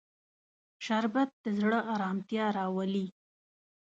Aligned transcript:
شربت 0.85 1.29
د 1.43 1.45
زړه 1.59 1.79
ارامتیا 1.93 2.45
راولي 2.57 3.07